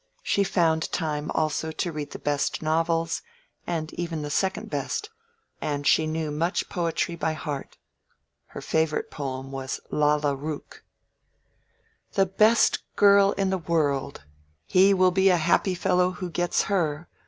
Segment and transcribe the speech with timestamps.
[0.23, 3.21] She found time also to read the best novels,
[3.67, 5.11] and even the second best,
[5.61, 7.77] and she knew much poetry by heart.
[8.47, 10.83] Her favorite poem was "Lalla Rookh."
[12.13, 14.23] "The best girl in the world!
[14.65, 17.07] He will be a happy fellow who gets her!"